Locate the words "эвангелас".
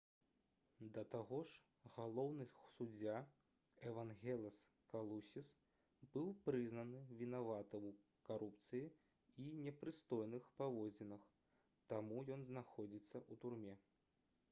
3.89-4.61